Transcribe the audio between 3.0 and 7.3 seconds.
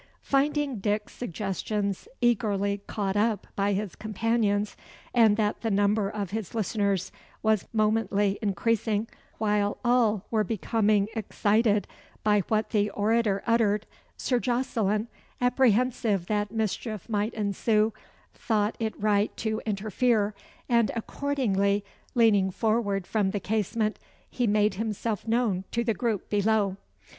up by his companions, and that the number of his listeners